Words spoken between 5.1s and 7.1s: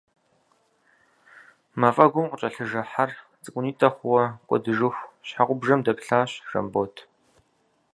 щхьэгъубжэм дэплъащ Жэмбот.